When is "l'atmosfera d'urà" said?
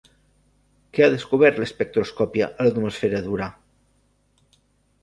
2.69-3.53